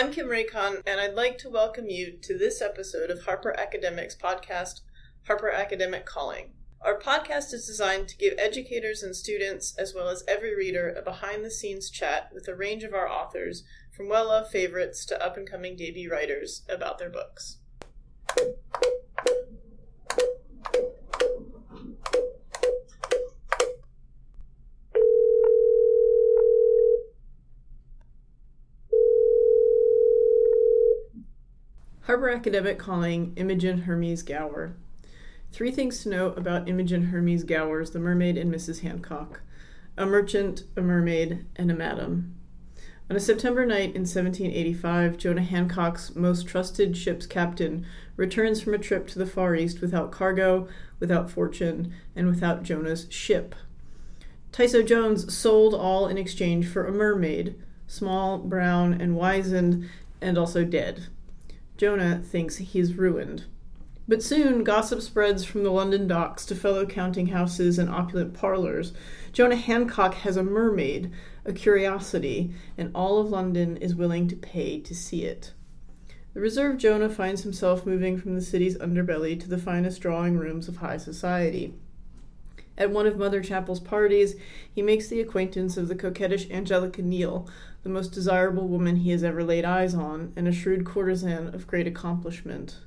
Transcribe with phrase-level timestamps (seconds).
[0.00, 4.16] I'm Kim Raycon, and I'd like to welcome you to this episode of Harper Academic's
[4.16, 4.80] podcast,
[5.26, 6.54] Harper Academic Calling.
[6.80, 11.02] Our podcast is designed to give educators and students, as well as every reader, a
[11.02, 13.62] behind the scenes chat with a range of our authors,
[13.94, 17.58] from well loved favorites to up and coming debut writers, about their books.
[32.20, 34.74] Harper Academic calling Imogen Hermes Gower.
[35.52, 38.80] Three things to know about Imogen Hermes Gower's, the mermaid and Mrs.
[38.80, 39.40] Hancock
[39.96, 42.34] a merchant, a mermaid, and a madam.
[43.08, 48.78] On a September night in 1785, Jonah Hancock's most trusted ship's captain returns from a
[48.78, 50.68] trip to the Far East without cargo,
[50.98, 53.54] without fortune, and without Jonah's ship.
[54.52, 57.54] Tysoe Jones sold all in exchange for a mermaid,
[57.86, 59.88] small, brown, and wizened,
[60.20, 61.06] and also dead.
[61.80, 63.44] Jonah thinks he's ruined.
[64.06, 68.92] But soon gossip spreads from the London docks to fellow counting houses and opulent parlors.
[69.32, 71.10] Jonah Hancock has a mermaid,
[71.46, 75.54] a curiosity, and all of London is willing to pay to see it.
[76.34, 80.68] The reserved Jonah finds himself moving from the city's underbelly to the finest drawing rooms
[80.68, 81.72] of high society.
[82.76, 84.36] At one of Mother Chappell's parties,
[84.70, 87.48] he makes the acquaintance of the coquettish Angelica Neal,
[87.82, 91.66] the most desirable woman he has ever laid eyes on, and a shrewd courtesan of
[91.66, 92.78] great accomplishment.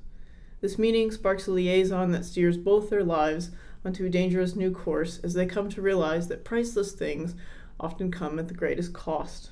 [0.62, 3.52] This meeting sparks a liaison that steers both their lives
[3.84, 7.36] onto a dangerous new course as they come to realize that priceless things
[7.80, 9.50] often come at the greatest cost.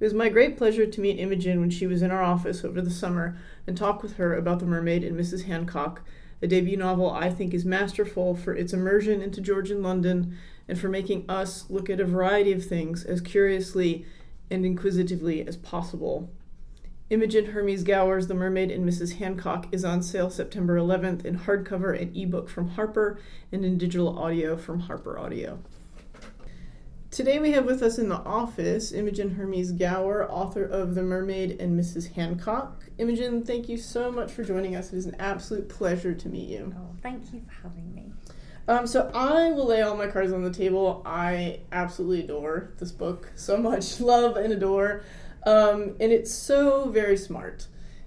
[0.00, 2.82] It was my great pleasure to meet Imogen when she was in our office over
[2.82, 5.44] the summer and talk with her about The Mermaid and Mrs.
[5.44, 6.02] Hancock,
[6.42, 10.88] a debut novel I think is masterful for its immersion into Georgian London and for
[10.88, 14.04] making us look at a variety of things as curiously
[14.54, 16.30] and inquisitively as possible.
[17.10, 19.18] Imogen Hermes Gower's The Mermaid and Mrs.
[19.18, 23.18] Hancock is on sale September 11th in hardcover and ebook from Harper
[23.52, 25.58] and in digital audio from Harper Audio.
[27.10, 31.60] Today we have with us in the office Imogen Hermes Gower, author of The Mermaid
[31.60, 32.14] and Mrs.
[32.14, 32.84] Hancock.
[32.96, 34.92] Imogen, thank you so much for joining us.
[34.92, 36.74] It is an absolute pleasure to meet you.
[36.76, 38.12] Oh, thank you for having me.
[38.66, 41.02] Um, so I will lay all my cards on the table.
[41.04, 45.02] I absolutely adore this book so much, love and adore,
[45.46, 47.66] um, and it's so very smart.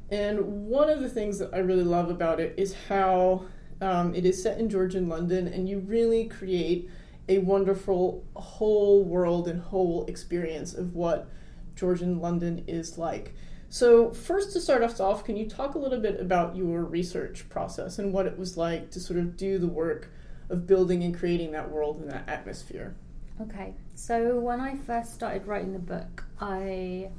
[0.09, 3.45] And one of the things that I really love about it is how
[3.81, 6.89] um, it is set in Georgian London, and you really create
[7.29, 11.29] a wonderful whole world and whole experience of what
[11.75, 13.33] Georgian London is like.
[13.69, 17.47] So, first to start us off, can you talk a little bit about your research
[17.49, 20.09] process and what it was like to sort of do the work
[20.49, 22.95] of building and creating that world and that atmosphere?
[23.41, 27.11] Okay, so when I first started writing the book, I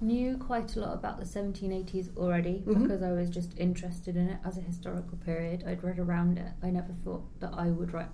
[0.00, 2.82] knew quite a lot about the 1780s already Mhm.
[2.82, 5.62] because I was just interested in it as a historical period.
[5.66, 6.52] I'd read around it.
[6.62, 8.08] I never thought that I would write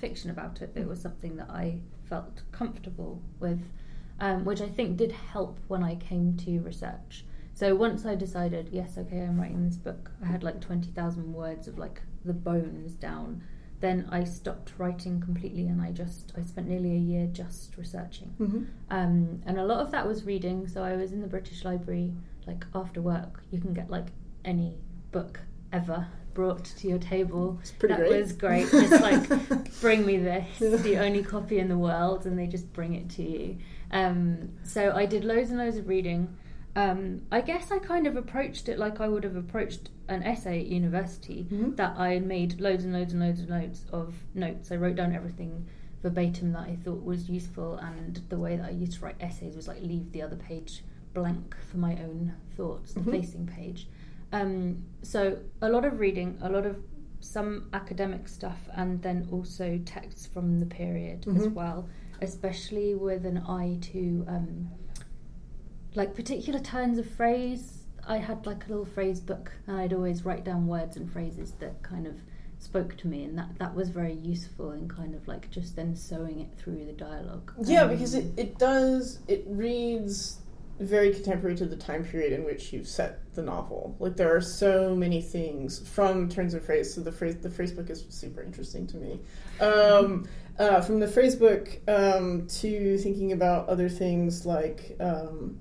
[0.00, 0.70] fiction about it.
[0.74, 3.60] It was something that I felt comfortable with,
[4.20, 7.26] um, which I think did help when I came to research.
[7.54, 11.68] So once I decided, yes, okay, I'm writing this book, I had like 20,000 words
[11.68, 13.42] of like the bones down.
[13.80, 18.34] Then I stopped writing completely and I just, I spent nearly a year just researching.
[18.40, 18.64] Mm-hmm.
[18.90, 20.66] Um, and a lot of that was reading.
[20.66, 22.12] So I was in the British Library,
[22.46, 24.08] like after work, you can get like
[24.44, 24.74] any
[25.12, 25.40] book
[25.72, 27.58] ever brought to your table.
[27.60, 28.20] It's pretty that great.
[28.20, 28.70] was great.
[28.70, 32.94] Just like bring me this, the only copy in the world, and they just bring
[32.94, 33.58] it to you.
[33.90, 36.36] Um, so I did loads and loads of reading.
[36.76, 40.60] Um, I guess I kind of approached it like I would have approached an essay
[40.60, 41.46] at university.
[41.50, 41.76] Mhm.
[41.76, 44.70] That I made loads and loads and loads and loads of notes.
[44.70, 45.66] I wrote down everything
[46.02, 49.56] verbatim that I thought was useful, and the way that I used to write essays
[49.56, 50.84] was like leave the other page
[51.14, 53.10] blank for my own thoughts, the Mhm.
[53.10, 53.88] facing page.
[54.30, 56.76] Um, so a lot of reading, a lot of
[57.20, 61.54] some academic stuff, and then also texts from the period as Mhm.
[61.54, 61.88] well,
[62.22, 64.68] especially with an eye to um,
[65.98, 67.82] like particular turns of phrase.
[68.06, 71.52] I had like a little phrase book, and I'd always write down words and phrases
[71.58, 72.14] that kind of
[72.60, 75.94] spoke to me, and that that was very useful in kind of like just then
[75.94, 77.52] sewing it through the dialogue.
[77.64, 80.38] Yeah, Um, because it, it does, it reads
[80.78, 83.96] very contemporary to the time period in which you've set the novel.
[83.98, 86.94] Like there are so many things from turns of phrase.
[86.94, 89.20] So the phrase, the phrase book is super interesting to me.
[89.60, 90.28] Um,
[90.60, 94.96] uh, from the phrase book um, to thinking about other things like.
[95.00, 95.58] Um,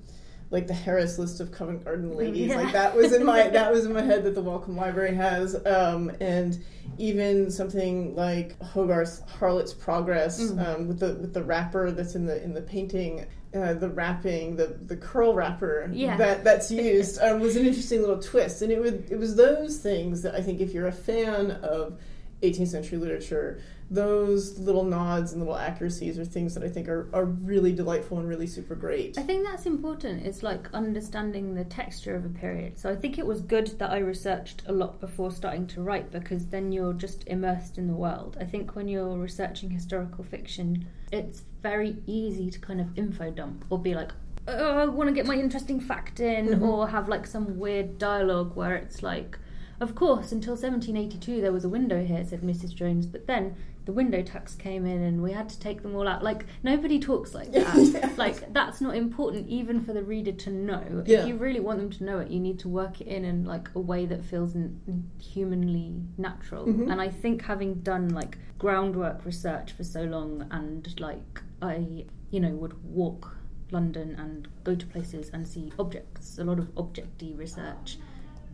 [0.49, 2.55] like the Harris list of Covent Garden ladies, Yeah.
[2.61, 5.55] like that was in my that was in my head that the Wellcome Library has,
[5.65, 6.57] um, and
[6.97, 10.65] even something like Hogarth's Harlot's Progress Mm.
[10.75, 13.25] um, with the with the wrapper that's in the in the painting.
[13.55, 16.17] uh, the wrapping, the the curl wrapper Yeah.
[16.17, 19.77] that that's used um, was an interesting little twist, and it was it was those
[19.77, 21.97] things that I think if you're a fan of
[22.43, 27.09] 18th century literature, those little nods and little accuracies are things that I think are,
[27.13, 29.17] are really delightful and really super great.
[29.17, 30.25] I think that's important.
[30.25, 32.77] It's like understanding the texture of a period.
[32.77, 36.11] So I think it was good that I researched a lot before starting to write
[36.11, 38.37] because then you're just immersed in the world.
[38.41, 43.63] I think when you're researching historical fiction, it's very easy to kind of info dump
[43.69, 44.11] or be like,
[44.49, 46.61] oh, I want to get my interesting fact in, Mhm.
[46.61, 49.37] or have like some weird dialogue where it's like,
[49.79, 52.73] of course, until 1782 there was a window here, said Mrs.
[52.73, 53.55] Jones, but then
[53.87, 56.21] the window tax came in and we had to take them all out.
[56.21, 57.73] Like, nobody talks like that.
[57.77, 58.11] Yeah.
[58.17, 61.03] Like, that's not important even for the reader to know.
[61.05, 61.21] Yeah.
[61.21, 63.45] If you really want them to know it, you need to work it in in
[63.45, 66.65] like a way that feels n- humanly natural.
[66.67, 66.91] Mhm.
[66.91, 72.41] And I think having done like groundwork research for so long and like I, you
[72.41, 73.37] know, would walk
[73.71, 77.99] London and go to places and see objects, a lot of objecty research.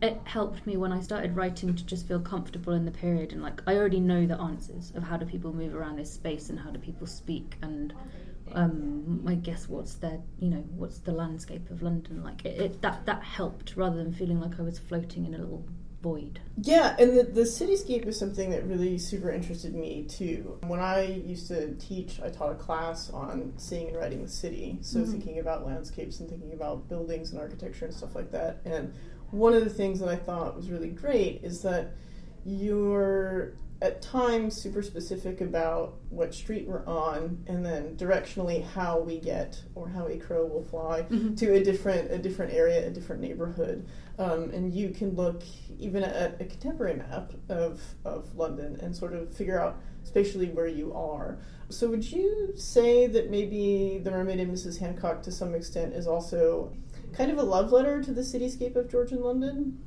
[0.04, 3.42] It helped me when I started writing to just feel comfortable in the period and
[3.42, 6.58] like I already know the answers of how do people move around this space and
[6.58, 7.94] how do people speak and
[8.52, 12.82] um, I guess what's their you know what's the landscape of London like it, it
[12.82, 15.64] that that helped rather than feeling like I was floating in a little
[16.02, 16.38] void.
[16.60, 20.58] Yeah, and the, the cityscape is something that really super interested me too.
[20.66, 24.78] When I used to teach, I taught a class on seeing and writing the city,
[24.82, 25.12] so Mhm.
[25.12, 28.60] thinking about landscapes and thinking about buildings and architecture and stuff like that.
[28.66, 28.92] And
[29.34, 31.92] one of the things that I thought was really great is that
[32.44, 39.18] you're at times super specific about what street we're on and then directionally how we
[39.18, 41.36] get or how a crow will fly Mhm.
[41.38, 43.84] to a different a different area a different neighborhood
[44.18, 45.42] um, and you can look
[45.78, 50.68] even at a contemporary map of, of london and sort of figure out spatially where
[50.68, 51.36] you are
[51.68, 56.06] so would you say that maybe the mermaid and mrs hancock to some extent is
[56.06, 56.72] also
[57.16, 59.78] kind of a love letter to the cityscape of georgian london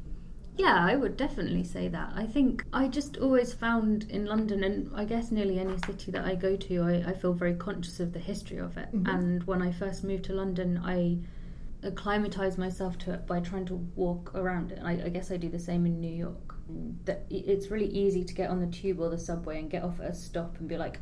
[0.58, 2.14] Yeah, I would definitely say that.
[2.16, 6.26] I think I just always found in London, and I guess nearly any city that
[6.26, 8.90] I go to, I, I feel very conscious of the history of it.
[8.92, 9.08] Mhm.
[9.14, 11.20] And when I first moved to London, I
[11.84, 14.80] acclimatized myself to it by trying to walk around it.
[14.84, 16.56] I, I guess I do the same in New York.
[17.06, 20.00] That it's really easy to get on the tube or the subway and get off
[20.00, 21.00] at a stop and be like,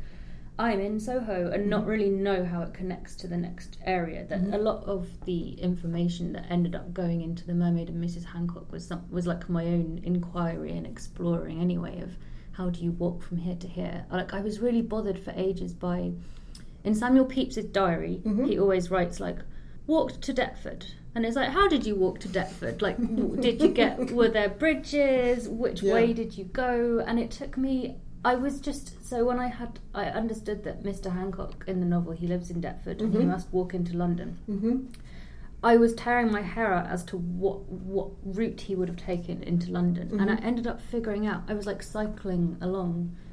[0.58, 1.88] I'm in Soho, and not Mhm.
[1.88, 4.24] really know how it connects to the next area.
[4.26, 4.54] That Mhm.
[4.54, 8.24] a lot of the information that ended up going into the Mermaid and Mrs.
[8.24, 12.16] Hancock was some, was like my own inquiry and exploring anyway of
[12.52, 14.06] how do you walk from here to here.
[14.10, 16.12] Like I was really bothered for ages by
[16.84, 18.22] in Samuel Pepys's diary.
[18.24, 18.46] Mhm.
[18.48, 19.38] He always writes like
[19.86, 20.86] walked to Deptford.
[21.14, 22.82] And it's like, how did you walk to Deptford?
[22.82, 22.96] Like,
[23.40, 25.48] did you get, were there bridges?
[25.48, 25.94] Which Yeah.
[25.94, 27.00] way did you go?
[27.06, 27.96] And it took me,
[28.30, 31.12] I was just, so when I had, I understood that Mr.
[31.12, 33.28] Hancock in the novel, he lives in Deptford and he Mhm.
[33.28, 34.38] must walk into London.
[34.50, 34.76] mm-hmm.
[35.62, 37.58] I was tearing my hair out as to what
[37.94, 40.44] what route he would have taken into London, and I Mhm.
[40.44, 41.42] ended up figuring out.
[41.48, 42.92] I was like cycling along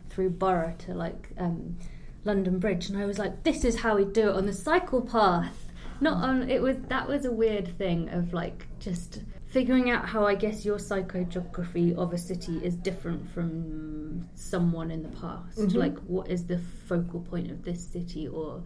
[0.10, 1.76] through Borough to like um,
[2.24, 5.02] London Bridge, and I was like, "This is how we do it on the cycle
[5.02, 5.63] path."
[6.04, 6.50] Not on.
[6.50, 10.66] It was that was a weird thing of like just figuring out how I guess
[10.66, 15.58] your psychogeography of a city is different from someone in the past.
[15.60, 15.76] Mhm.
[15.76, 16.58] Like, what is the
[16.90, 18.64] focal point of this city, or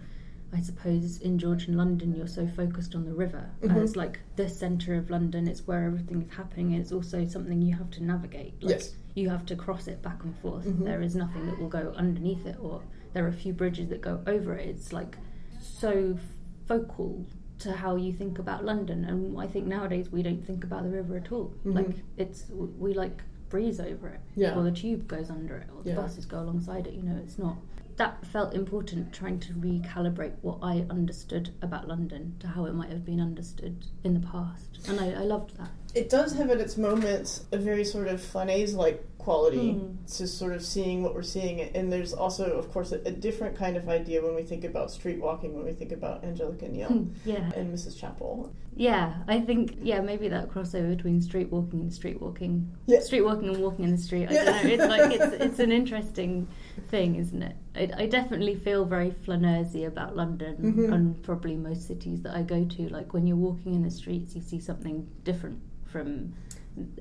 [0.53, 3.45] I suppose in Georgian London, you're so focused on the river.
[3.61, 3.69] Mhm.
[3.69, 7.61] And it's like the centre of London, it's where everything is happening, it's also something
[7.61, 8.53] you have to navigate.
[8.63, 8.95] Like, Yes.
[9.15, 10.65] You have to cross it back and forth.
[10.65, 10.85] Mhm.
[10.85, 12.81] There is nothing that will go underneath it, or
[13.13, 14.67] there are a few bridges that go over it.
[14.69, 15.17] It's like
[15.59, 16.17] so
[16.65, 17.25] focal
[17.59, 19.05] to how you think about London.
[19.05, 21.53] And I think nowadays we don't think about the river at all.
[21.65, 21.73] Mhm.
[21.75, 24.55] Like, it's, we like breeze over it, Yeah.
[24.57, 25.95] or the tube goes under it, or the Yeah.
[25.95, 26.93] buses go alongside it.
[26.93, 27.57] You know, it's not
[27.95, 32.89] that felt important trying to recalibrate what I understood about London to how it might
[32.91, 34.87] have been understood in the past.
[34.87, 35.71] And I, I loved that.
[35.95, 40.17] It does have at its moments a very sort of Flâneuse like quality Mm.
[40.17, 41.59] to sort of seeing what we're seeing.
[41.59, 44.89] And there's also, of course, a, a different kind of idea when we think about
[44.89, 47.51] street walking, when we think about Angelica Neal yeah.
[47.57, 47.99] and Mrs.
[47.99, 48.53] Chappell.
[48.77, 52.53] Yeah, I think yeah maybe that crossover between street walking and street walking,
[52.85, 53.01] Yeah.
[53.01, 54.27] street walking and walking in the street.
[54.29, 54.45] I Yeah.
[54.45, 54.69] don't know.
[54.75, 56.47] It's like it's it's an interesting
[56.87, 57.55] thing, isn't it?
[57.75, 60.93] I, I definitely feel very flanersy about London Mhm.
[60.93, 62.81] and probably most cities that I go to.
[62.97, 65.59] Like when you're walking in the streets, you see something different
[65.91, 66.09] from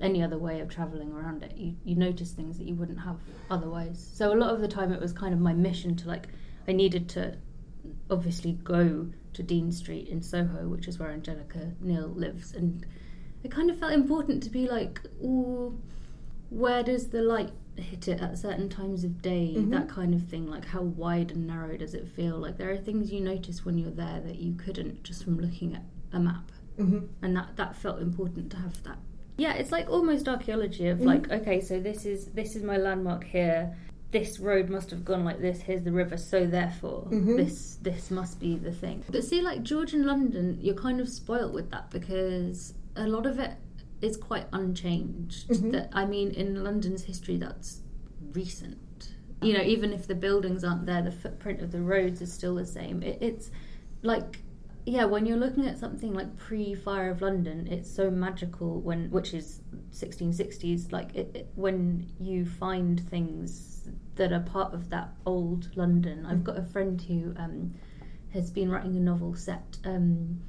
[0.01, 1.53] any other way of traveling around it.
[1.55, 3.17] You you notice things that you wouldn't have
[3.49, 3.99] otherwise.
[4.13, 6.27] So a lot of the time, it was kind of my mission to like
[6.67, 7.37] I needed to
[8.09, 12.85] obviously go to Dean Street in Soho, which is where Angelica Neal lives, and
[13.43, 15.73] it kind of felt important to be like, oh,
[16.49, 19.53] where does the light hit it at certain times of day?
[19.57, 19.69] Mhm.
[19.71, 20.47] That kind of thing.
[20.47, 22.37] Like how wide and narrow does it feel?
[22.39, 25.75] Like there are things you notice when you're there that you couldn't just from looking
[25.75, 27.05] at a map, Mm-hmm.
[27.23, 28.97] and that that felt important to have that.
[29.37, 31.05] Yeah, it's like almost archaeology of Mhm.
[31.05, 33.75] like, okay, so this is this is my landmark here.
[34.11, 35.59] This road must have gone like this.
[35.61, 37.37] Here's the river, so therefore Mhm.
[37.37, 39.03] this this must be the thing.
[39.11, 43.37] But see, like Georgian London, you're kind of spoilt with that because a lot of
[43.39, 43.51] it
[44.01, 45.47] is quite unchanged.
[45.49, 45.71] Mhm.
[45.71, 47.81] That I mean, in London's history, that's
[48.33, 49.11] recent.
[49.41, 52.55] You know, even if the buildings aren't there, the footprint of the roads is still
[52.55, 53.03] the same.
[53.03, 53.51] It, it's
[54.01, 54.41] like
[54.87, 59.33] yeah, when you're looking at something like pre-Fire of London, it's so magical when, which
[59.33, 59.59] is
[59.91, 66.25] 1660s, like it, it, when you find things that are part of that old London.
[66.25, 67.73] I've got a friend who um,
[68.33, 70.39] has been writing a novel set um,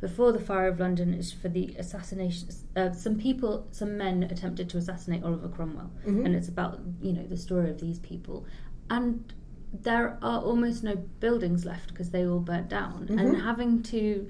[0.00, 1.14] before the Fire of London.
[1.14, 2.48] It's for the assassination.
[2.74, 6.26] Uh, some people, some men attempted to assassinate Oliver Cromwell, Mhm.
[6.26, 8.44] and it's about you know the story of these people,
[8.90, 9.32] and
[9.72, 13.42] there are almost no buildings left because they all burnt down and Mhm.
[13.42, 14.26] having to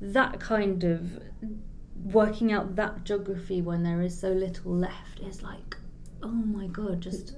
[0.00, 1.20] that kind of
[2.04, 5.76] working out that geography when there is so little left is like
[6.22, 7.34] oh my god just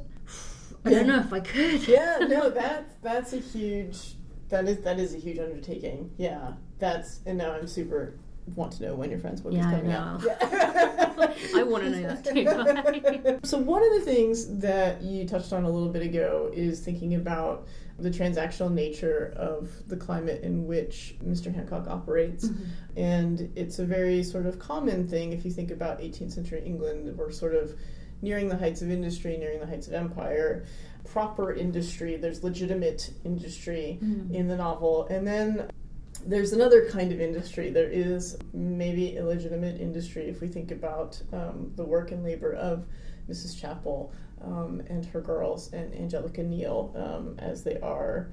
[0.84, 4.14] i don't know if i could yeah, no, that's that's a huge
[4.48, 6.10] that is that is a huge undertaking.
[6.18, 8.18] Yeah, that's and now I'm super
[8.54, 9.98] want to know when your friend's book Yeah, is coming know.
[9.98, 10.22] out.
[10.24, 11.34] Yeah.
[11.56, 13.38] I wanna know that too.
[13.48, 17.14] so one of the things that you touched on a little bit ago is thinking
[17.14, 17.66] about
[17.98, 21.54] the transactional nature of the climate in which Mr.
[21.54, 22.48] Hancock operates.
[22.48, 22.66] Mhm.
[22.96, 27.16] And it's a very sort of common thing if you think about 18th century England,
[27.16, 27.74] we're sort of
[28.22, 30.64] nearing the heights of industry, nearing the heights of empire.
[31.04, 34.32] Proper industry, there's legitimate industry Mhm.
[34.32, 35.06] in the novel.
[35.10, 35.68] And then
[36.26, 37.70] there's another kind of industry.
[37.70, 42.52] There is maybe a legitimate industry if we think about um, the work and labor
[42.54, 42.86] of
[43.28, 43.58] Mrs.
[43.60, 44.12] Chappell
[44.44, 48.30] um, and her girls and Angelica Neal um, as they are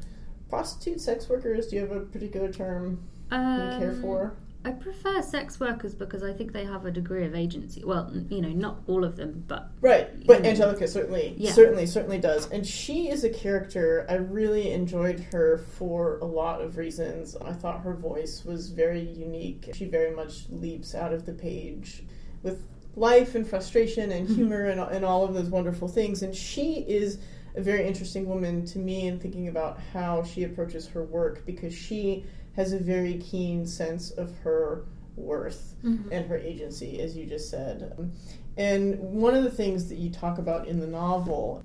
[0.50, 1.67] prostitute sex workers.
[1.67, 4.38] Do you have a particular term you care Um, for?
[4.66, 7.82] I prefer sex workers because I think they have a degree of agency.
[7.86, 10.50] Well, you know, not all of them, but Right, but know.
[10.50, 11.54] Angelica certainly, Yeah.
[11.54, 14.06] certainly, certainly does, and she is a character.
[14.10, 17.38] I really enjoyed her for a lot of reasons.
[17.38, 19.70] I thought her voice was very unique.
[19.74, 22.04] She very much leaps out of the page
[22.44, 22.62] with
[22.98, 26.22] life and frustration and humor and, and all of those wonderful things.
[26.22, 27.20] And she is
[27.56, 31.74] a very interesting woman to me in thinking about how she approaches her work because
[31.74, 32.25] she
[32.56, 36.12] has a very keen sense of her worth mm-hmm.
[36.12, 38.12] and her agency, as you just said.
[38.58, 41.63] And one of the things that you talk about in the novel,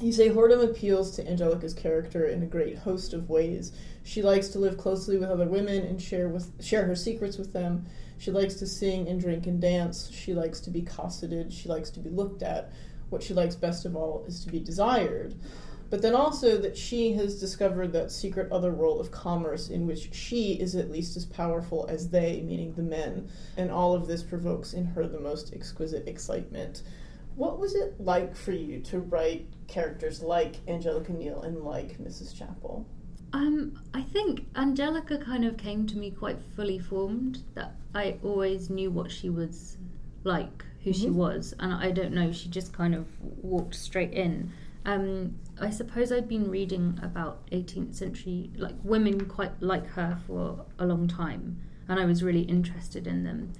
[0.00, 3.72] you say Whoredom appeals to Angelica's character in a great host of ways.
[4.02, 7.52] She likes to live closely with other women and share with share her secrets with
[7.52, 7.86] them.
[8.18, 10.10] She likes to sing and drink and dance.
[10.10, 11.52] She likes to be cosseted.
[11.52, 12.72] She likes to be looked at.
[13.10, 15.34] What she likes best of all is to be desired.
[15.90, 20.12] But then also that she has discovered that secret other world of commerce in which
[20.14, 23.28] she is at least as powerful as they, meaning the men.
[23.56, 26.82] And all of this provokes in her the most exquisite excitement.
[27.36, 32.36] What was it like for you to write characters like Angelica Neal and like Mrs.
[32.36, 32.86] Chappell?
[33.32, 37.42] Um, I think Angelica kind of came to me quite fully formed.
[37.54, 39.76] That I always knew what she was
[40.22, 41.14] like, who she Mhm.
[41.14, 42.30] was, and I don't know.
[42.30, 43.06] She just kind of
[43.42, 44.52] walked straight in.
[44.86, 50.64] Um, I suppose I'd been reading about 18th century like women quite like her for
[50.78, 53.52] a long time, and I was really interested in them.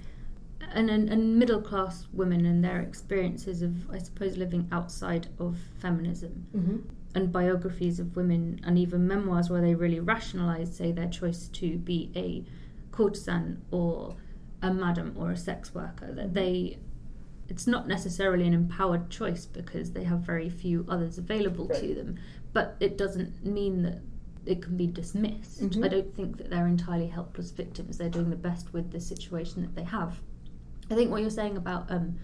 [0.73, 5.57] And, and, and middle class women and their experiences of, I suppose, living outside of
[5.79, 6.77] feminism Mm-hmm.
[7.15, 11.77] and biographies of women and even memoirs where they really rationalize say their choice to
[11.77, 12.43] be a
[12.91, 14.15] courtesan or
[14.61, 16.77] a madam or a sex worker that they
[17.49, 22.17] it's not necessarily an empowered choice because they have very few others available to them
[22.53, 23.99] but it doesn't mean that
[24.45, 25.85] it can be dismissed Mhm.
[25.85, 29.61] i don't think that they're entirely helpless victims they're doing the best with the situation
[29.61, 30.19] that they have
[30.89, 32.15] i think what you're saying about um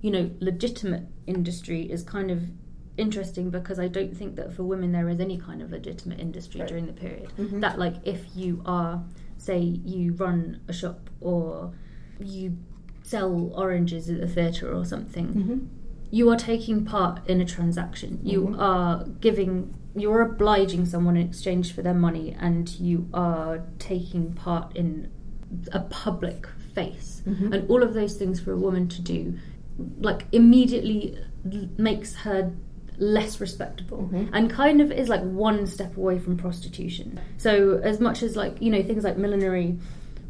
[0.00, 2.42] you know legitimate industry is kind of
[2.96, 6.60] interesting because I don't think that for women there is any kind of legitimate industry
[6.60, 6.68] Right.
[6.68, 7.30] during the period.
[7.38, 7.60] Mhm.
[7.60, 9.02] That like if you are
[9.38, 11.72] say you run a shop or
[12.18, 12.58] you
[13.14, 15.58] sell oranges at a theatre or something, Mm-hmm.
[16.18, 18.18] you are taking part in a transaction.
[18.22, 18.58] You Mhm.
[18.58, 24.66] are giving you're obliging someone in exchange for their money and you are taking part
[24.76, 25.08] in
[25.72, 27.22] a public face.
[27.26, 27.52] Mhm.
[27.52, 29.34] And all of those things for a woman to do
[30.00, 31.18] like immediately
[31.76, 32.52] makes her
[32.98, 34.28] less respectable Mhm.
[34.32, 37.18] and kind of is like one step away from prostitution.
[37.38, 39.76] So as much as like you know things like millinery,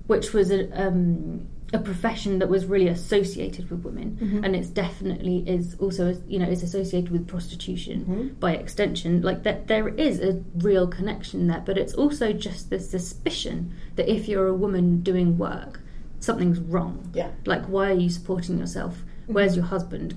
[0.07, 4.45] which was a, um, a profession that was really associated with women, Mhm.
[4.45, 8.41] and it's definitely is also you know is associated with prostitution Mhm.
[8.41, 9.23] by extension.
[9.23, 14.09] Like that, there is a real connection there, but it's also just the suspicion that
[14.09, 15.81] if you're a woman doing work,
[16.19, 17.09] something's wrong.
[17.15, 17.31] Yeah.
[17.47, 19.05] Like, why are you supporting yourself?
[19.27, 20.15] Where's your husband?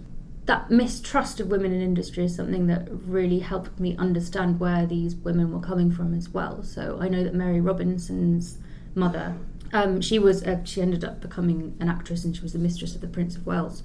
[0.48, 5.15] That mistrust of women in industry is something that really helped me understand where these
[5.15, 6.63] women were coming from as well.
[6.63, 8.57] So I know that Mary Robinson's
[8.95, 9.36] mother,
[9.74, 12.96] um, she was uh, she ended up becoming an actress and she was the mistress
[12.96, 13.84] of the Prince of Wales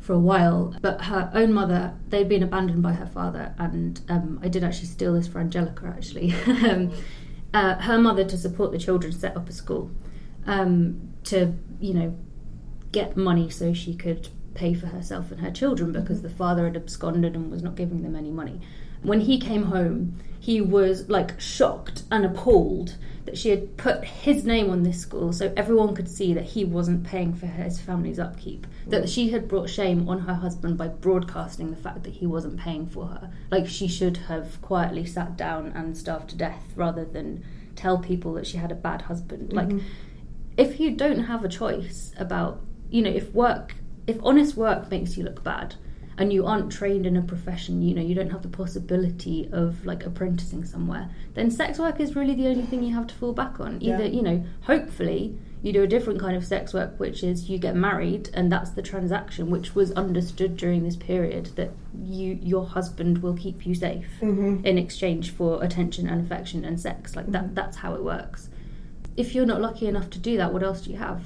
[0.00, 0.74] for a while.
[0.82, 4.88] But her own mother, they'd been abandoned by her father, and um, I did actually
[4.88, 6.34] steal this for Angelica actually.
[6.46, 6.92] um,
[7.54, 9.90] uh, her mother, to support the children, set up a school
[10.46, 12.16] um, to, you know,
[12.92, 16.76] get money so she could pay for herself and her children because the father had
[16.76, 18.60] absconded and was not giving them any money.
[19.02, 24.44] When he came home, he was like shocked and appalled that she had put his
[24.44, 28.18] name on this school so everyone could see that he wasn't paying for his family's
[28.18, 28.66] upkeep.
[28.88, 29.14] That mm.
[29.14, 32.86] she had brought shame on her husband by broadcasting the fact that he wasn't paying
[32.88, 33.30] for her.
[33.50, 37.44] Like she should have quietly sat down and starved to death rather than
[37.76, 39.52] tell people that she had a bad husband.
[39.52, 39.86] Like mm-hmm.
[40.56, 45.16] if you don't have a choice about you know if work if honest work makes
[45.16, 45.76] you look bad
[46.22, 49.84] and you aren't trained in a profession you know you don't have the possibility of
[49.84, 53.32] like apprenticing somewhere then sex work is really the only thing you have to fall
[53.32, 53.72] back on.
[53.82, 54.16] Either Yeah.
[54.16, 57.74] you know hopefully you do a different kind of sex work which is you get
[57.74, 61.70] married and that's the transaction which was understood during this period that
[62.04, 64.64] you your husband will keep you safe Mhm.
[64.64, 67.16] in exchange for attention and affection and sex.
[67.16, 68.48] Like that that's how it works.
[69.16, 71.20] If you're not lucky enough to do that what else do you have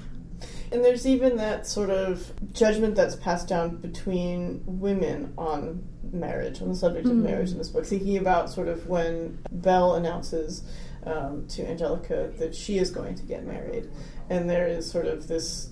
[0.72, 6.68] And there's even that sort of judgment that's passed down between women on marriage, on
[6.68, 7.22] the subject of Mm.
[7.22, 7.84] marriage in this book.
[7.86, 10.62] Thinking about sort of when Belle announces
[11.04, 13.88] um, to Angelica that she is going to get married,
[14.28, 15.70] and there is sort of this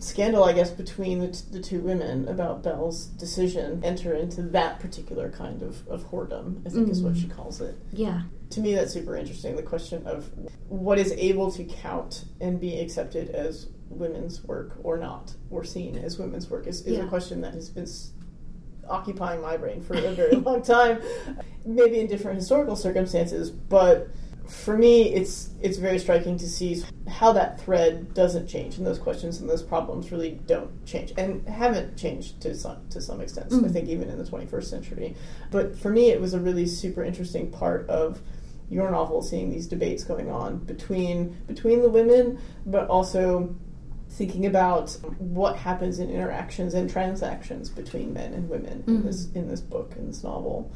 [0.00, 4.42] scandal, I guess, between the, t- the two women about Belle's decision to enter into
[4.42, 7.20] that particular kind of, of whoredom, I think is what Mm.
[7.22, 10.30] she calls it yeah to me that's super interesting the question of
[10.68, 15.96] what is able to count and be accepted as women's work or not or seen
[15.96, 17.04] as women's work is, is Yeah.
[17.04, 18.12] a question that has been s-
[18.88, 21.00] occupying my brain for a very long time
[21.66, 24.08] maybe in different historical circumstances but
[24.46, 28.98] for me it's it's very striking to see how that thread doesn't change and those
[28.98, 33.52] questions and those problems really don't change and haven't changed to some to some extent
[33.52, 33.70] I Mm.
[33.72, 35.14] think even in the 21st century
[35.50, 38.22] but for me it was a really super interesting part of
[38.70, 43.54] your novel seeing these debates going on between between the women but also
[44.10, 49.04] thinking about what happens in interactions and transactions between men and women in Mhm.
[49.04, 50.70] this in this book in this novel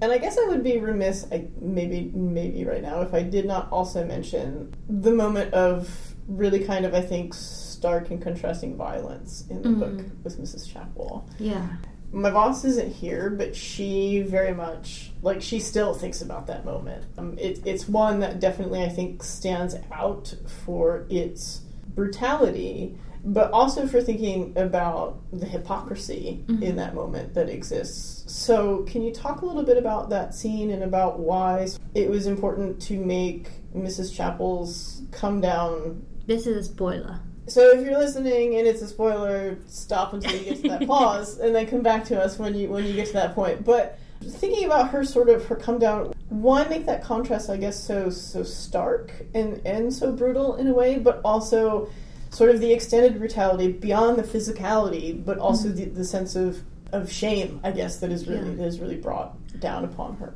[0.00, 3.46] and I guess I would be remiss, I, maybe maybe right now, if I did
[3.46, 9.44] not also mention the moment of really kind of I think stark and contrasting violence
[9.48, 9.78] in the Mhm.
[9.80, 10.66] book with Mrs.
[10.68, 11.66] Chappell yeah
[12.12, 17.04] my boss isn't here, but she very much like she still thinks about that moment.
[17.18, 20.32] Um, it, it's one that definitely I think stands out
[20.64, 21.62] for its
[21.96, 26.62] brutality, but also for thinking about the hypocrisy Mhm.
[26.62, 28.22] in that moment that exists.
[28.32, 32.28] So, can you talk a little bit about that scene and about why it was
[32.28, 34.14] important to make Mrs.
[34.14, 39.56] Chappell's come down this is a spoiler so if you're listening and it's a spoiler,
[39.68, 42.68] stop until you get to that pause, and then come back to us when you
[42.68, 43.64] when you get to that point.
[43.64, 47.82] But thinking about her sort of her come down, one make that contrast, I guess,
[47.82, 51.88] so so stark and and so brutal in a way, but also
[52.30, 55.76] sort of the extended brutality beyond the physicality, but also mm-hmm.
[55.76, 56.62] the, the sense of
[56.92, 58.56] of shame, I guess, that is really Yeah.
[58.56, 60.34] that is really brought down upon her.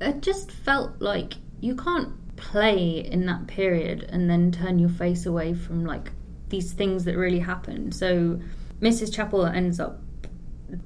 [0.00, 5.24] it just felt like you can't play in that period and then turn your face
[5.24, 6.12] away from like
[6.48, 7.94] these things that really happened.
[7.94, 8.38] So
[8.80, 9.12] Mrs.
[9.14, 10.00] Chappell ends up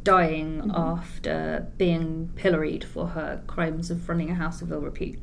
[0.03, 5.19] dying after being pilloried for her crimes of running a house of ill repute.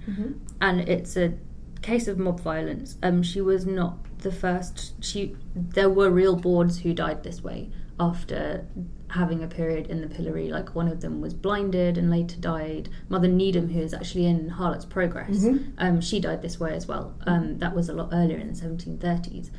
[0.61, 1.33] And it's a
[1.81, 2.97] case of mob violence.
[3.03, 4.93] Um, she was not the first.
[5.03, 8.65] She there were real bawds who died this way after
[9.09, 10.49] having a period in the pillory.
[10.49, 12.89] Like one of them was blinded and later died.
[13.09, 15.45] Mother Needham, who is actually in Harlot's Progress,
[15.77, 17.15] um, she died this way as well.
[17.25, 19.49] Um, that was a lot earlier in the 1730s.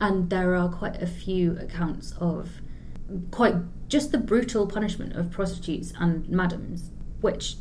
[0.00, 2.60] And there are quite a few accounts of
[3.30, 3.54] quite
[3.88, 7.56] just the brutal punishment of prostitutes and madams, which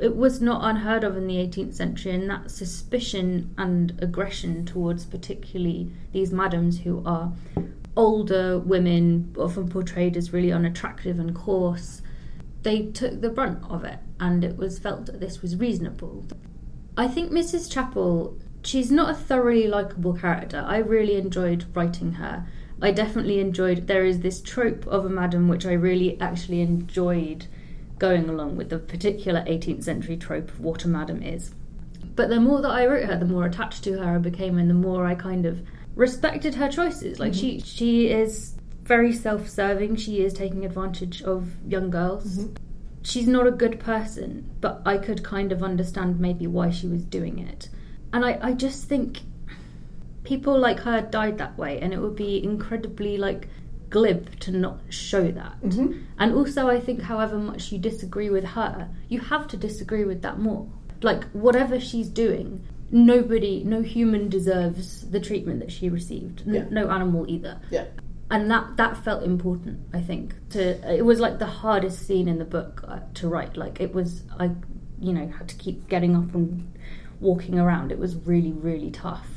[0.00, 5.04] it was not unheard of in the 18th century, and that suspicion and aggression towards
[5.04, 7.32] particularly these madams who are
[7.96, 12.00] older women, often portrayed as really unattractive and coarse,
[12.62, 16.24] they took the brunt of it, and it was felt that this was reasonable.
[16.96, 17.70] I think Mrs.
[17.70, 20.64] Chappell, she's not a thoroughly likable character.
[20.66, 22.46] I really enjoyed writing her.
[22.82, 23.86] I definitely enjoyed.
[23.86, 27.46] There is this trope of a madam which I really actually enjoyed
[27.98, 31.54] going along with the particular 18th century trope of what a madam is.
[32.16, 34.68] But the more that I wrote her, the more attached to her I became, and
[34.68, 35.62] the more I kind of
[35.94, 37.20] respected her choices.
[37.20, 37.40] Like mm-hmm.
[37.40, 39.96] she, she is very self-serving.
[39.96, 42.38] She is taking advantage of young girls.
[42.38, 42.54] Mm-hmm.
[43.04, 47.04] She's not a good person, but I could kind of understand maybe why she was
[47.04, 47.68] doing it.
[48.12, 49.20] And I, I just think
[50.24, 53.48] people like her died that way, and it would be incredibly like
[53.90, 55.60] glib to not show that.
[55.60, 56.00] Mm-hmm.
[56.18, 60.22] And also, I think, however much you disagree with her, you have to disagree with
[60.22, 60.66] that more.
[61.02, 66.42] Like, whatever she's doing, nobody, no human deserves the treatment that she received.
[66.46, 66.64] N- yeah.
[66.70, 67.60] No animal either.
[67.70, 67.86] Yeah.
[68.30, 69.80] And that that felt important.
[69.92, 73.58] I think to it was like the hardest scene in the book uh, to write.
[73.58, 74.52] Like it was, I,
[74.98, 76.72] you know, had to keep getting up and
[77.20, 77.92] walking around.
[77.92, 79.28] It was really, really tough.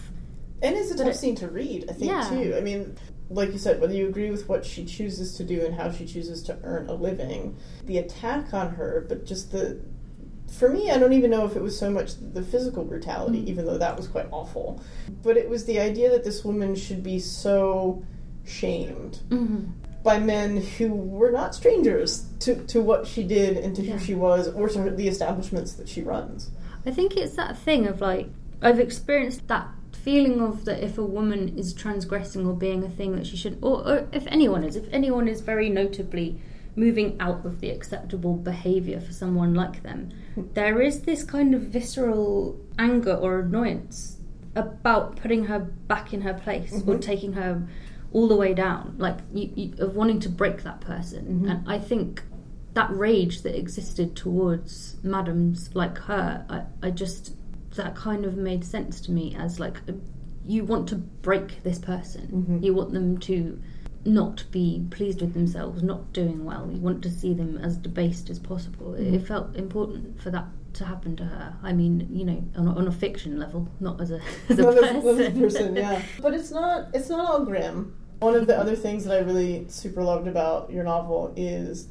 [0.62, 2.30] And it's a tough scene to read, I think, yeah.
[2.30, 2.56] too.
[2.58, 2.98] I mean,
[3.30, 6.06] like you said, whether you agree with what she chooses to do and how she
[6.06, 9.80] chooses to earn a living, the attack on her, but just the.
[10.60, 13.50] For me, I don't even know if it was so much the physical brutality, mm-hmm.
[13.50, 14.82] even though that was quite awful,
[15.24, 18.04] but it was the idea that this woman should be so
[18.46, 19.66] shamed mm-hmm.
[20.04, 23.94] by men who were not strangers to, to what she did and to yeah.
[23.94, 26.52] who she was or to the establishments that she runs.
[26.86, 28.30] I think it's that thing of like,
[28.62, 29.68] I've experienced that
[30.06, 33.58] feeling of that if a woman is transgressing or being a thing that she should,
[33.64, 36.40] or, or if anyone is, if anyone is very notably
[36.76, 40.12] moving out of the acceptable behaviour for someone like them,
[40.54, 44.18] there is this kind of visceral anger or annoyance
[44.56, 46.92] about putting her back in her place mm-hmm.
[46.92, 47.68] or taking her
[48.14, 51.26] all the way down, like you, you, of wanting to break that person.
[51.26, 51.50] Mm-hmm.
[51.50, 52.22] And I think
[52.76, 57.34] that rage that existed towards madams like her, I, I just
[57.76, 59.78] that kind of made sense to me as like
[60.46, 62.28] you want to break this person.
[62.28, 62.64] Mm-hmm.
[62.64, 63.62] You want them to
[64.06, 66.70] not be pleased with themselves, not doing well.
[66.72, 68.92] You want to see them as debased as possible.
[68.92, 69.16] Mm-hmm.
[69.16, 71.56] It felt important for that to happen to her.
[71.64, 74.64] I mean, you know, on a, on a fiction level, not as a, as a
[74.64, 74.96] person.
[74.96, 76.02] As, as a person, yeah.
[76.22, 76.90] But it's not.
[76.94, 77.96] It's not all grim.
[78.20, 81.88] One of the other things that I really super loved about your novel is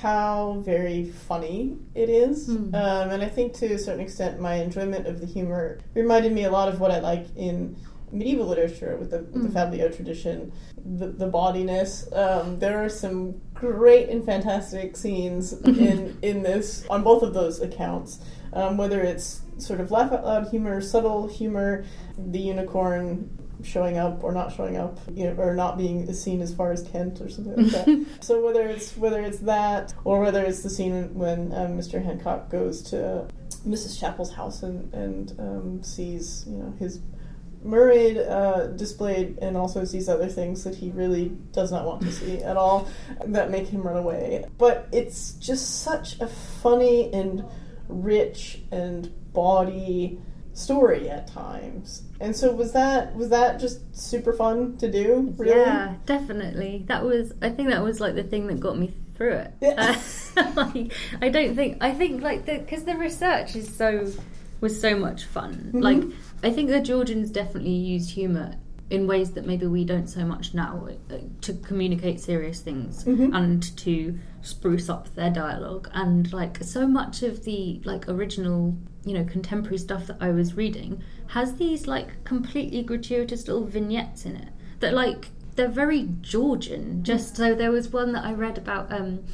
[0.00, 2.48] how very funny it is.
[2.48, 2.74] Mm.
[2.74, 6.44] Um, and I think to a certain extent, my enjoyment of the humor reminded me
[6.44, 7.76] a lot of what I like in
[8.12, 9.70] medieval literature with the, with mm.
[9.70, 9.94] the hmm.
[9.94, 10.52] Tradition,
[10.84, 12.10] the, the bawdiness.
[12.12, 17.60] Um, there are some great and fantastic scenes in, in this, on both of those
[17.60, 18.20] accounts.
[18.52, 21.84] Um, whether it's sort of laugh out loud humor, subtle humor,
[22.18, 26.54] the unicorn showing up or not showing up, you know, or not being seen as
[26.54, 28.06] far as Kent or something like that.
[28.20, 32.02] so whether it's whether it's that or whether it's the scene when um, Mr.
[32.02, 33.28] Hancock goes to
[33.66, 33.98] Mrs.
[33.98, 37.00] Chappell's house and and um, sees you know his
[37.62, 42.10] mermaid uh, displayed and also sees other things that he really does not want to
[42.10, 42.88] see at all
[43.26, 44.44] that make him run away.
[44.58, 47.44] But it's just such a funny and
[47.88, 50.20] rich and bawdy
[50.60, 52.02] story at times.
[52.20, 55.34] And so was that was that just super fun to do?
[55.36, 55.58] Really?
[55.58, 56.84] Yeah, definitely.
[56.86, 59.52] That was I think that was like the thing that got me through it.
[59.60, 59.98] Yeah.
[60.36, 64.12] Uh, like I don't think I think like the because the research is so
[64.60, 65.54] was so much fun.
[65.54, 65.80] Mm-hmm.
[65.80, 66.02] Like
[66.42, 68.54] I think the Georgians definitely used humor
[68.90, 73.32] in ways that maybe we don't so much now uh, to communicate serious things mm-hmm.
[73.34, 79.14] and to spruce up their dialogue and like so much of the like original you
[79.14, 84.36] know contemporary stuff that I was reading has these like completely gratuitous little vignettes in
[84.36, 84.48] it
[84.80, 87.04] that like they're very Georgian.
[87.04, 88.92] Just so there was one that I read about.
[88.92, 89.24] Um,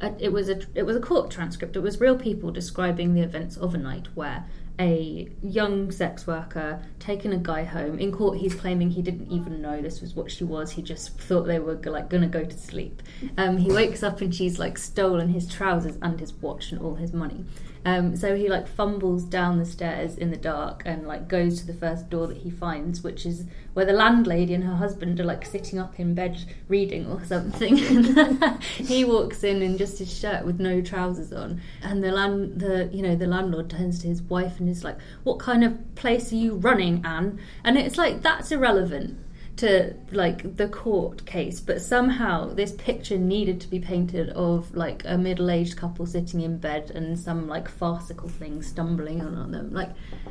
[0.00, 1.76] a, it was a it was a court transcript.
[1.76, 4.44] It was real people describing the events of a night where
[4.80, 9.62] a young sex worker taking a guy home in court he's claiming he didn't even
[9.62, 12.58] know this was what she was he just thought they were like gonna go to
[12.58, 13.00] sleep
[13.38, 16.96] um, he wakes up and she's like stolen his trousers and his watch and all
[16.96, 17.44] his money
[17.84, 21.66] um, so he like fumbles down the stairs in the dark and like goes to
[21.66, 23.44] the first door that he finds, which is
[23.74, 27.76] where the landlady and her husband are like sitting up in bed reading or something.
[28.76, 32.88] he walks in in just his shirt with no trousers on, and the land the
[32.92, 36.32] you know the landlord turns to his wife and is like, "What kind of place
[36.32, 39.18] are you running, Anne?" And it's like that's irrelevant
[39.56, 45.02] to like the court case, but somehow this picture needed to be painted of like
[45.04, 49.72] a middle-aged couple sitting in bed and some like farcical thing stumbling on them.
[49.72, 49.90] Like,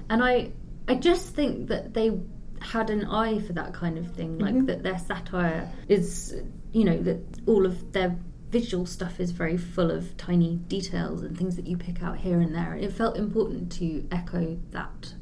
[0.09, 0.51] and I,
[0.87, 2.19] I just think that they
[2.59, 4.39] had an eye for that kind of thing.
[4.39, 4.65] Like mm-hmm.
[4.65, 6.35] that their satire is,
[6.71, 8.17] you know, that all of their
[8.49, 12.39] visual stuff is very full of tiny details and things that you pick out here
[12.39, 12.75] and there.
[12.75, 15.13] It felt important to echo that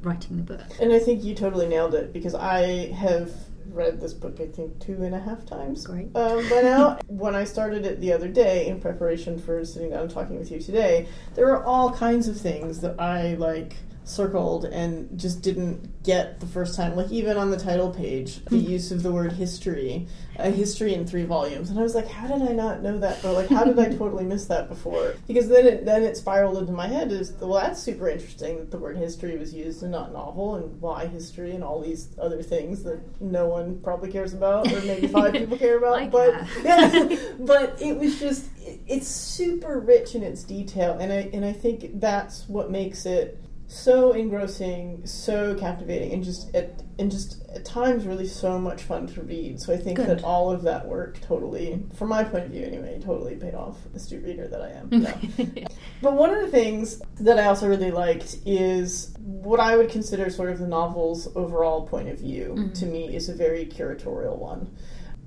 [0.00, 0.66] writing the book.
[0.80, 3.32] And I think you totally nailed it because I have
[3.72, 6.14] read this book, I think, two and a half times Great.
[6.16, 6.98] um, by now.
[7.06, 10.50] when I started it the other day in preparation for sitting down and talking with
[10.50, 13.76] you today, there were all kinds of things that I like
[14.08, 16.96] circled and just didn't get the first time.
[16.96, 18.70] Like even on the title page, the hmm.
[18.70, 22.26] use of the word history, a history in three volumes, and I was like, how
[22.26, 23.24] did I not know that?
[23.24, 25.14] Or like, how did I totally miss that before?
[25.26, 28.70] Because then it then it spiraled into my head is well, that's super interesting that
[28.70, 32.42] the word history was used and not novel, and why history and all these other
[32.42, 35.98] things that no one probably cares about, or maybe five people care about.
[35.98, 41.12] I but yeah, but it was just it, it's super rich in its detail, and
[41.12, 46.82] I and I think that's what makes it so engrossing, so captivating, and just at
[46.98, 49.60] and just at times really so much fun to read.
[49.60, 50.08] So I think Good.
[50.08, 53.76] that all of that work totally, from my point of view anyway, totally paid off.
[53.94, 54.88] Astute reader that I am.
[55.54, 55.68] Yeah.
[56.00, 60.30] But one of the things that I also really liked is what I would consider
[60.30, 62.54] sort of the novel's overall point of view.
[62.56, 62.74] Mhm.
[62.80, 64.70] To me, is a very curatorial one.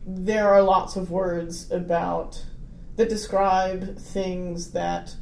[0.06, 2.44] There are lots of words about
[2.96, 5.16] that describe things that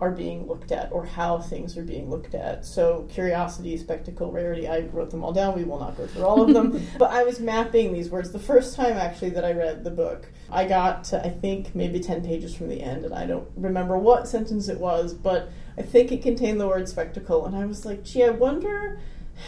[0.00, 2.64] are being looked at or how things are being looked at.
[2.64, 5.54] So curiosity, spectacle, rarity, I wrote them all down.
[5.54, 6.82] We will not go through all of them.
[6.98, 8.32] but I was mapping these words.
[8.32, 12.00] The first time actually that I read the book, I got to I think maybe
[12.00, 15.82] 10 pages from the end and I don't remember what sentence it was, but I
[15.82, 18.98] think it contained the word spectacle and I was like, "Gee, I wonder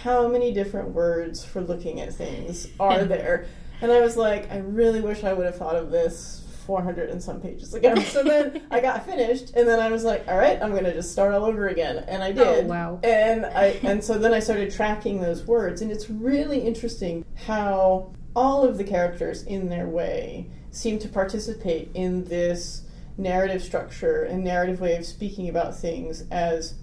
[0.02, 3.46] how many different words for looking at things are there?"
[3.80, 7.22] And I was like, "I really wish I would have thought of this 400 and
[7.22, 7.94] some pages ago.
[7.96, 10.94] So then I got finished, and then I was like, all right, I'm going to
[10.94, 12.02] just start all over again.
[12.08, 12.64] And I oh, did.
[12.64, 13.00] Oh, wow.
[13.04, 18.14] And, I, and so then I started tracking those words, and it's really interesting how
[18.34, 22.84] all of the characters, in their way, seem to participate in this
[23.18, 26.76] narrative structure and narrative way of speaking about things as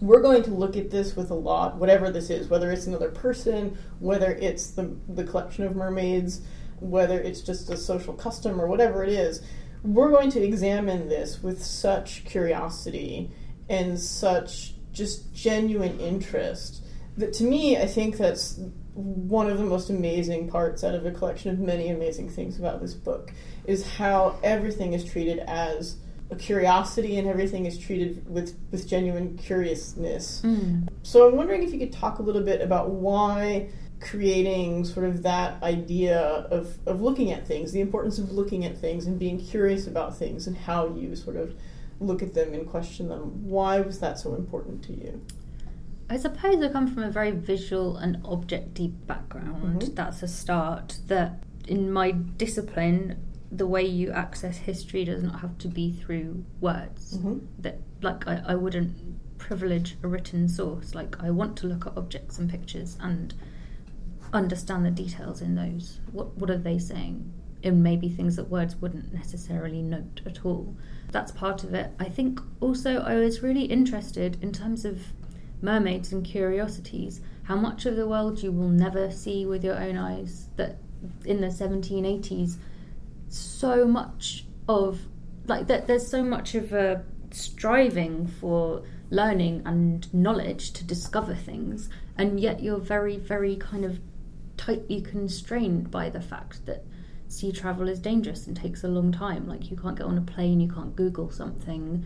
[0.00, 3.10] we're going to look at this with a lot, whatever this is, whether it's another
[3.10, 6.42] person, whether it's the, the collection of mermaids,
[6.80, 9.42] whether it's just a social custom or whatever it is,
[9.82, 13.30] we're going to examine this with such curiosity
[13.68, 16.82] and such just genuine interest
[17.18, 18.58] that to me, I think that's
[18.94, 22.80] one of the most amazing parts out of a collection of many amazing things about
[22.80, 23.32] this book
[23.64, 25.96] is how everything is treated as
[26.30, 30.42] a curiosity and everything is treated with, with genuine curiousness.
[30.44, 30.88] Mm.
[31.02, 35.22] So I'm wondering if you could talk a little bit about why creating sort of
[35.22, 36.18] that idea
[36.50, 40.16] of, of looking at things, the importance of looking at things and being curious about
[40.16, 41.54] things and how you sort of
[42.00, 43.48] look at them and question them.
[43.48, 45.20] Why was that so important to you?
[46.10, 49.82] I suppose I come from a very visual and objecty background.
[49.82, 49.94] Mhm.
[49.94, 51.00] That's a start.
[51.08, 53.16] That in my discipline,
[53.50, 57.18] the way you access history does not have to be through words.
[57.18, 57.38] Mm-hmm.
[57.58, 60.94] That like I, I wouldn't privilege a written source.
[60.94, 63.34] Like I want to look at objects and pictures and
[64.32, 66.00] understand the details in those.
[66.12, 67.32] What what are they saying?
[67.62, 70.76] And maybe things that words wouldn't necessarily note at all.
[71.10, 71.90] That's part of it.
[71.98, 75.00] I think also I was really interested in terms of
[75.60, 79.96] mermaids and curiosities, how much of the world you will never see with your own
[79.96, 80.48] eyes.
[80.56, 80.78] That
[81.24, 82.56] in the 1780s,
[83.28, 85.00] so much of
[85.46, 91.88] like that there's so much of a striving for learning and knowledge to discover things,
[92.16, 93.98] and yet you're very, very kind of
[94.68, 96.84] tightly constrained by the fact that
[97.26, 99.48] sea travel is dangerous and takes a long time.
[99.48, 102.04] Like you can't get on a plane, you can't Google something.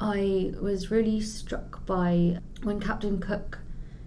[0.00, 3.58] I was really struck by when Captain Cook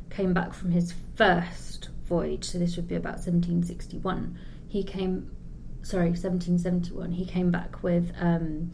[0.10, 4.40] came back from his first voyage, so this would be about 1761.
[4.68, 5.32] He came,
[5.84, 7.12] sorry, 1771.
[7.12, 8.72] He came back with um,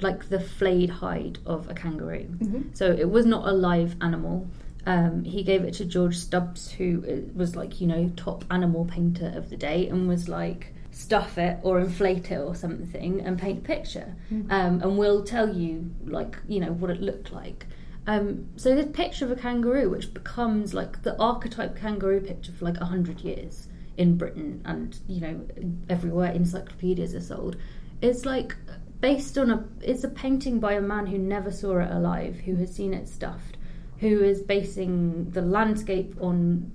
[0.00, 2.28] like the flayed hide of a kangaroo.
[2.28, 2.62] Mm-hmm.
[2.74, 4.48] So it was not a live animal.
[4.86, 8.84] Um, he gave it to George Stubbs, who uh, was like, you know, top animal
[8.84, 13.38] painter of the day, and was like, stuff it or inflate it or something and
[13.38, 14.14] paint a picture.
[14.32, 14.50] Mm.
[14.50, 17.66] Um, and we'll tell you, like, you know, what it looked like.
[18.06, 22.64] Um, so this picture of a kangaroo, which becomes like the archetype kangaroo picture for
[22.66, 25.40] like a hundred years in Britain and you know
[25.88, 27.56] everywhere encyclopedias are sold,
[28.02, 28.56] is like
[29.00, 32.56] based on a it's a painting by a man who never saw it alive, who
[32.56, 33.56] has seen it stuffed,
[33.98, 36.70] who is basing the landscape on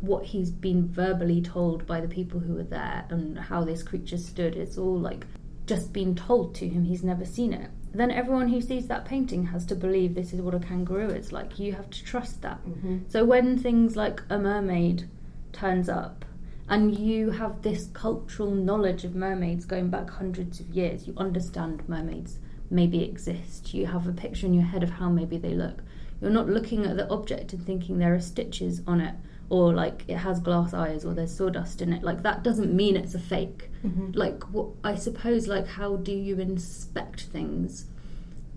[0.00, 4.18] what he's been verbally told by the people who were there and how this creature
[4.18, 4.56] stood.
[4.56, 5.26] It's all like
[5.66, 6.84] just been told to him.
[6.84, 7.70] He's never seen it.
[7.94, 11.30] Then everyone who sees that painting has to believe this is what a kangaroo is
[11.30, 11.58] like.
[11.58, 12.64] You have to trust that.
[12.66, 12.98] Mm-hmm.
[13.08, 15.08] So when things like a mermaid
[15.52, 16.24] turns up
[16.68, 21.88] and you have this cultural knowledge of mermaids going back hundreds of years, you understand
[21.88, 22.38] mermaids
[22.70, 23.74] maybe exist.
[23.74, 25.82] You have a picture in your head of how maybe they look.
[26.22, 29.14] You're not looking at the object and thinking there are stitches on it
[29.50, 32.02] or like it has glass eyes or there's sawdust in it.
[32.02, 33.68] Like that doesn't mean it's a fake.
[33.84, 34.12] Mm-hmm.
[34.12, 37.86] like what i suppose like how do you inspect things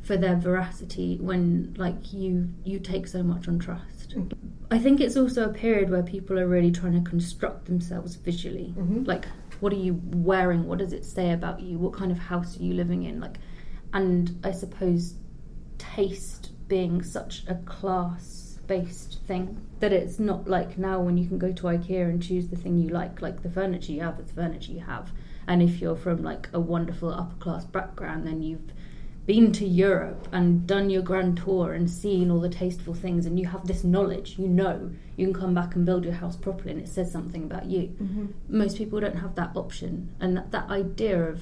[0.04, 4.10] for their veracity when like you you take so much on trust?
[4.16, 4.32] Mhm.
[4.70, 8.76] i think it's also a period where people are really trying to construct themselves visually.
[8.78, 9.08] Mhm.
[9.08, 9.26] like
[9.62, 10.68] what are you wearing?
[10.68, 11.80] What does it say about you?
[11.80, 13.20] What kind of house are you living in?
[13.20, 13.38] Like
[13.94, 15.16] and i suppose
[15.80, 21.38] taste being such a class based thing that it's not like now when you can
[21.38, 24.28] go to ikea and choose the thing you like like the furniture you have is
[24.28, 25.12] the furniture you have.
[25.48, 28.72] And if you're from like a wonderful upper class background then you've
[29.28, 33.40] been to Europe and done your grand tour and seen all the tasteful things and
[33.40, 36.72] you have this knowledge you know you can come back and build your house properly
[36.72, 37.96] and it says something about you.
[38.02, 38.26] Mm-hmm.
[38.48, 40.10] most people don't have that option.
[40.20, 41.42] And that, that idea of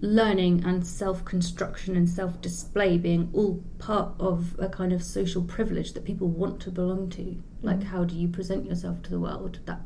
[0.00, 6.04] learning and self-construction and self-display being all part of a kind of social privilege that
[6.04, 7.36] people want to belong to.
[7.62, 7.84] Like Mhm.
[7.84, 9.58] how do you present yourself to the world?
[9.66, 9.80] That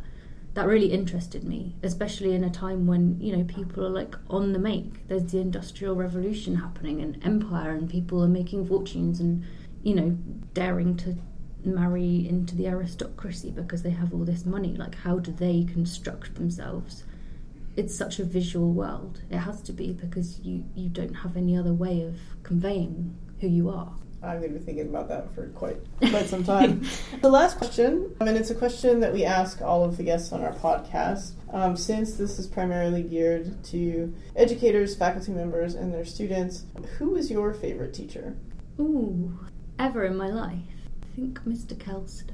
[0.54, 4.52] that really interested me especially in a time when you know people are like on
[4.52, 5.08] the make.
[5.08, 9.42] There's the industrial revolution happening and empire and people are making fortunes and
[9.82, 10.10] you know
[10.52, 11.16] daring to
[11.64, 14.76] marry into the aristocracy because they have all this money.
[14.76, 17.04] Like how do they construct themselves
[17.76, 21.56] it's such a visual world it has to be because you you don't have any
[21.56, 25.48] other way of conveying who you are I'm going to be thinking about that for
[25.48, 26.86] quite quite some time.
[27.22, 30.32] the last question, um, and it's a question that we ask all of the guests
[30.32, 31.32] on our podcast.
[31.52, 36.64] Um, since this is primarily geared to educators, faculty members, and their students,
[36.98, 38.36] who is your favorite teacher?
[38.78, 39.40] Ooh,
[39.78, 40.60] ever in my life.
[41.02, 41.74] I think Mr.
[41.74, 42.30] Kelstead,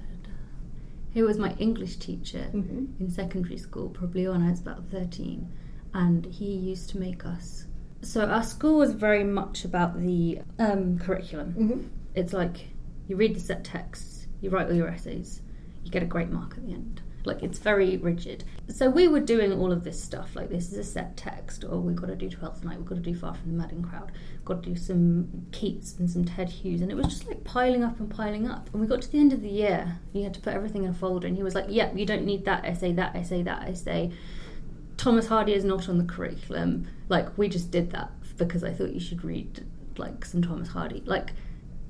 [1.18, 3.02] who was my English teacher Mm-hmm.
[3.02, 5.46] in secondary school, probably when I was about 13,
[5.94, 7.66] and he used to make us.
[8.02, 11.54] So, our school was very much about the um, curriculum.
[11.58, 11.88] Mm-hmm.
[12.14, 12.68] It's like
[13.08, 15.42] you read the set texts, you write all your essays,
[15.84, 17.02] you get a great mark at the end.
[17.28, 18.42] Like it's very rigid.
[18.68, 20.34] So we were doing all of this stuff.
[20.34, 22.96] Like this is a set text, or we've got to do Twelfth Night, we've got
[22.96, 24.10] to do Far from the Madding Crowd,
[24.44, 27.84] got to do some Keats and some Ted Hughes, and it was just like piling
[27.84, 28.68] up and piling up.
[28.72, 30.90] And we got to the end of the year, you had to put everything in
[30.90, 33.68] a folder, and he was like, "Yep, you don't need that essay, that essay, that
[33.68, 34.10] essay."
[34.96, 36.88] Thomas Hardy is not on the curriculum.
[37.08, 39.64] Like we just did that because I thought you should read
[39.96, 41.02] like some Thomas Hardy.
[41.04, 41.32] Like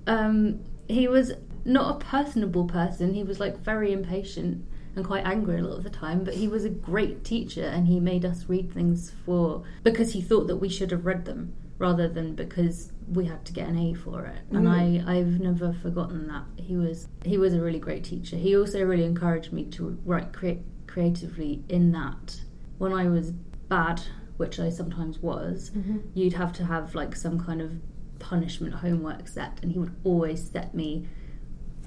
[0.06, 1.32] um, he was
[1.64, 3.14] not a personable person.
[3.14, 4.64] He was like very impatient
[4.98, 6.24] and quite angry a lot of the time.
[6.24, 10.20] But he was a great teacher, and he made us read things for because he
[10.20, 13.78] thought that we should have read them rather than because we had to get an
[13.78, 14.40] A for it.
[14.50, 15.06] And Mm.
[15.06, 16.44] I I've never forgotten that.
[16.56, 18.36] He was he was a really great teacher.
[18.36, 22.40] He also really encouraged me to write create creatively in that
[22.78, 23.30] when I was
[23.68, 24.02] bad,
[24.38, 25.98] which I sometimes was, Mm-hmm.
[26.14, 27.70] you'd have to have like some kind of
[28.18, 31.06] punishment homework set, and he would always set me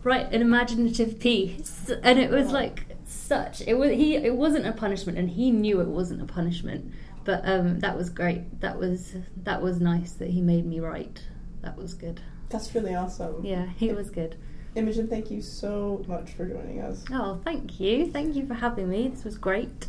[0.03, 4.71] write an imaginative piece, and it was like such it was he it wasn't a
[4.71, 6.91] punishment, and he knew it wasn't a punishment,
[7.23, 8.61] but um, that was great.
[8.61, 11.23] That was that was nice that he made me write.
[11.61, 12.21] That was good.
[12.49, 13.45] That's really awesome.
[13.45, 14.35] Yeah, he was good.
[14.75, 17.03] Imogen, thank you so much for joining us.
[17.11, 18.09] Oh, thank you.
[18.09, 19.09] Thank you for having me.
[19.09, 19.87] This was great.